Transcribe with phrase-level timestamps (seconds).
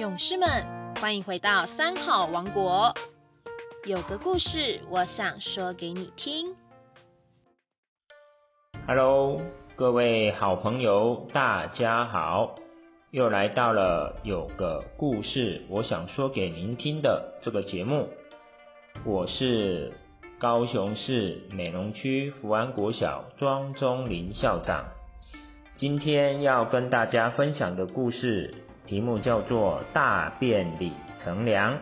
[0.00, 0.48] 勇士们，
[0.98, 2.94] 欢迎回到三好王国。
[3.84, 6.56] 有个故事，我想说给你听。
[8.86, 9.38] Hello，
[9.76, 12.54] 各位好朋友，大家好！
[13.10, 18.08] 又来到了有个故事，我想说给您听的这个节目。
[19.04, 19.92] 我是
[20.38, 24.86] 高雄市美浓区福安国小庄中林校长。
[25.74, 28.54] 今天要跟大家分享的故事
[28.86, 31.74] 题目叫做《大便里乘凉》。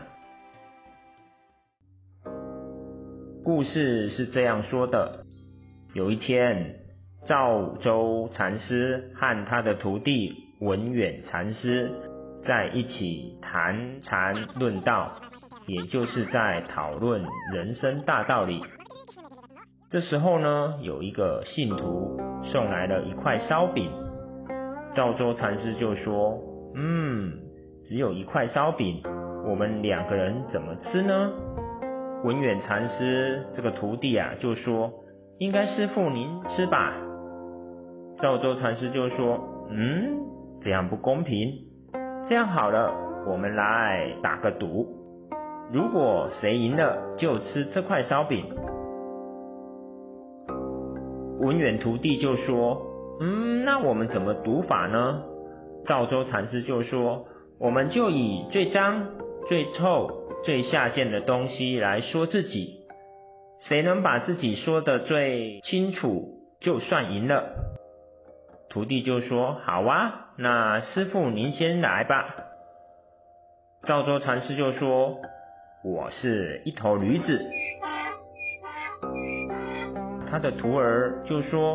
[3.44, 5.24] 故事是这样说的：
[5.94, 6.76] 有一天，
[7.26, 11.90] 赵州禅师和他的徒弟文远禅师
[12.44, 15.10] 在一起谈禅论道，
[15.66, 18.62] 也就是在讨论人生大道理。
[19.90, 22.16] 这时候呢，有一个信徒。
[22.52, 23.92] 送来了一块烧饼，
[24.94, 26.38] 赵州禅师就说
[26.74, 27.32] ：“嗯，
[27.84, 29.02] 只有一块烧饼，
[29.46, 31.32] 我们两个人怎么吃呢？”
[32.24, 34.92] 文远禅师这个徒弟啊就说
[35.38, 36.92] ：“应该师傅您吃吧。”
[38.20, 39.38] 赵州禅师就说
[39.70, 40.18] ：“嗯，
[40.60, 41.48] 这样不公平。
[42.28, 42.92] 这样好了，
[43.26, 44.86] 我们来打个赌，
[45.72, 48.44] 如果谁赢了，就吃这块烧饼。”
[51.40, 52.82] 文远徒弟就说
[53.22, 55.22] ：“嗯，那我们怎么读法呢？”
[55.86, 57.26] 赵州禅师就说
[57.58, 59.16] ：“我们就以最脏、
[59.48, 60.06] 最臭、
[60.44, 62.82] 最下贱的东西来说自己，
[63.60, 67.54] 谁能把自己说的最清楚，就算赢了。”
[68.68, 72.36] 徒弟就说：“好啊，那师傅您先来吧。”
[73.86, 75.16] 赵州禅师就说
[75.82, 77.42] ：“我是一头驴子。”
[80.30, 81.74] 他的徒儿就说：“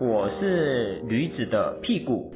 [0.00, 2.32] 我是驴子的屁股。”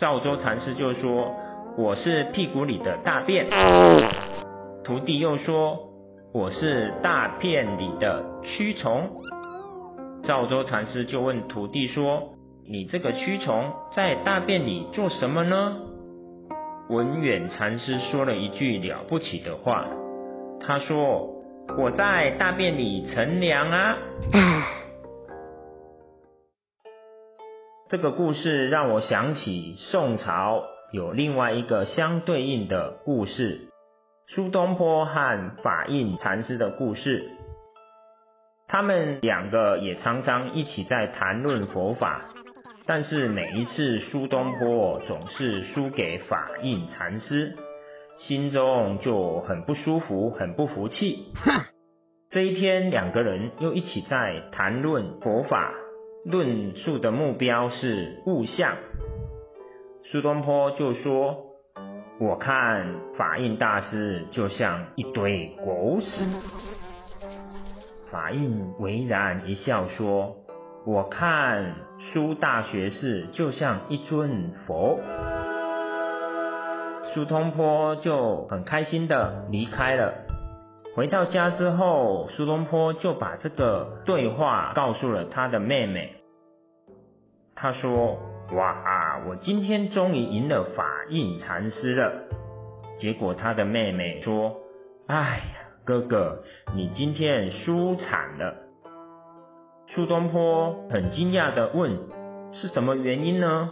[0.00, 1.36] 赵州禅师就说
[1.76, 3.46] ：“我是屁股里的大便。”
[4.82, 5.78] 徒弟又说
[6.32, 9.10] ：“我是大便里的蛆虫。”
[10.24, 12.30] 赵州禅师就问徒弟说
[12.66, 15.76] ：“你这个蛆虫在大便里做什么呢？”
[16.88, 19.84] 文远禅师说了一句了不起的话，
[20.66, 21.36] 他说。
[21.78, 23.96] 我在大便里乘凉啊！
[27.90, 30.62] 这个故事让我想起宋朝
[30.92, 33.68] 有另外一个相对应的故事——
[34.32, 37.28] 苏东坡和法印禅师的故事。
[38.68, 42.20] 他们两个也常常一起在谈论佛法，
[42.86, 47.56] 但是每一次苏东坡总是输给法印禅师。
[48.18, 51.32] 心中就很不舒服，很不服气。
[52.30, 55.74] 这一天，两个人又一起在谈论佛法，
[56.24, 58.76] 论述的目标是物象。
[60.02, 61.46] 苏东坡就说
[62.20, 66.24] ：“我看法印大师就像一堆狗屎。”
[68.10, 70.36] 法印微然一笑说
[70.84, 71.76] ：“我看
[72.12, 74.98] 苏大学士就像一尊佛。”
[77.14, 80.29] 苏东坡就很开心的离开了。
[80.94, 86.14] 回到家之后，苏东坡就把这个对话告诉了他的妹妹。
[87.54, 88.18] 他说
[88.56, 92.12] ：“哇，我今天终于赢了法印禅师了。”
[92.98, 94.56] 结果他的妹妹说
[95.06, 95.42] ：“哎呀，
[95.84, 96.42] 哥哥，
[96.74, 98.54] 你今天输惨了。”
[99.94, 101.98] 苏东坡很惊讶的问
[102.52, 103.70] ：“是什么原因呢？”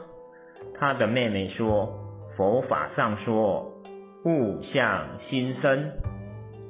[0.79, 2.05] 他的妹妹说。
[2.37, 3.73] 佛法上说，
[4.25, 5.91] 物象心生，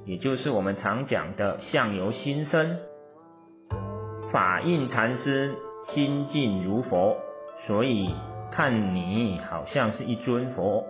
[0.08, 2.78] 也就是我们常讲的相由心生。
[4.32, 5.54] 法印禅师
[5.84, 7.18] 心静如佛，
[7.66, 8.14] 所以
[8.50, 10.86] 看你好像是一尊佛，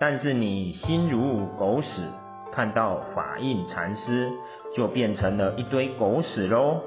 [0.00, 2.08] 但是你心如狗屎，
[2.50, 4.32] 看到法印禅师
[4.74, 6.80] 就变成了一堆狗屎喽。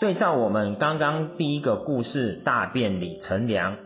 [0.00, 3.76] 对照我们刚刚第一个故事，大便里乘凉。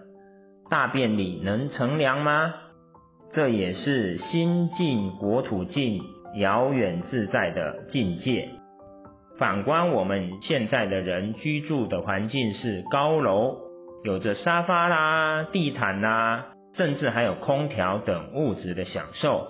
[0.68, 2.54] 大便里能乘凉吗？
[3.32, 6.02] 这也是心静国土静，
[6.34, 8.48] 遥远自在的境界。
[9.38, 13.56] 反观我们现在的人居住的环境是高楼，
[14.02, 19.46] 有着沙发啦、地毯啦，甚至还有空调等物质的享受。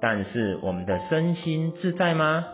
[0.00, 2.44] 但是我们的身心自在吗？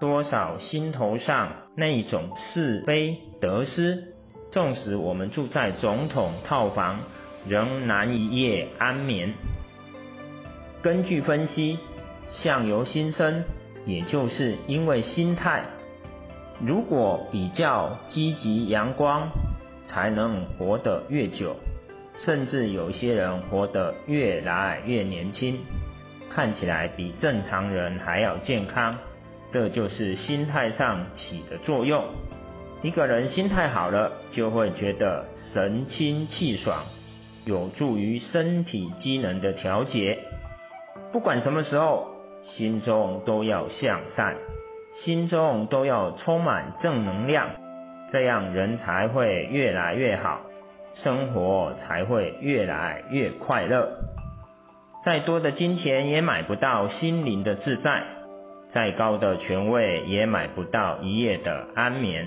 [0.00, 4.02] 多少心头上那一种是非得失，
[4.52, 6.98] 纵使我们住在总统套房。
[7.46, 9.34] 仍难一夜安眠。
[10.84, 11.78] 根据分析，
[12.30, 13.42] 相由心生，
[13.86, 15.64] 也就是因为心态。
[16.60, 19.30] 如果比较积极阳光，
[19.86, 21.54] 才能活得越久；
[22.18, 25.58] 甚至有些人活得越来越年轻，
[26.28, 28.94] 看起来比正常人还要健康。
[29.50, 32.04] 这就是心态上起的作用。
[32.82, 36.84] 一个人心态好了，就会觉得神清气爽，
[37.46, 40.18] 有助于身体机能的调节。
[41.14, 42.08] 不管什么时候，
[42.42, 44.34] 心中都要向善，
[44.94, 47.50] 心中都要充满正能量，
[48.10, 50.40] 这样人才会越来越好，
[50.94, 53.90] 生活才会越来越快乐。
[55.04, 58.02] 再多的金钱也买不到心灵的自在。
[58.70, 62.26] 再高的权位也买不到一夜的安眠。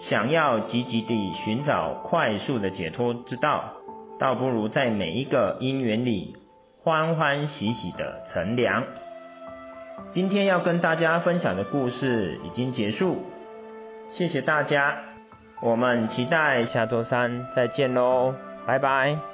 [0.00, 3.74] 想要积极地寻找快速的解脱之道，
[4.18, 6.34] 倒不如在每一个因缘里
[6.84, 8.82] 欢欢喜喜的乘凉。
[10.12, 13.22] 今天要跟大家分享的故事已经结束，
[14.10, 15.04] 谢谢大家，
[15.62, 18.34] 我们期待下周三再见喽，
[18.66, 19.31] 拜拜。